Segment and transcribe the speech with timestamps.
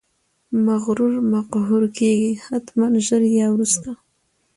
[0.65, 3.89] مغرور مقهور کیږي، حتمأ ژر یا وروسته!